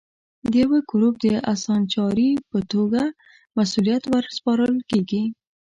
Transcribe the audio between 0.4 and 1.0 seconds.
د یوه